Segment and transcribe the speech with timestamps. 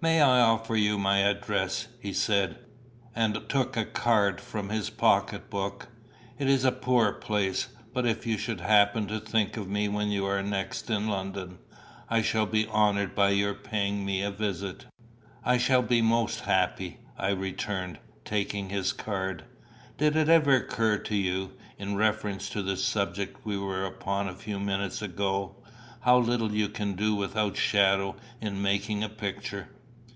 [0.00, 2.56] "May I offer you my address?" he said,
[3.16, 5.88] and took a card from his pocket book.
[6.38, 10.08] "It is a poor place, but if you should happen to think of me when
[10.12, 11.58] you are next in London,
[12.08, 14.86] I shall be honoured by your paying me a visit."
[15.44, 19.46] "I shall be most happy," I returned, taking his card.
[19.96, 24.34] "Did it ever occur to you, in reference to the subject we were upon a
[24.36, 25.56] few minutes ago,
[26.02, 29.70] how little you can do without shadow in making a picture?"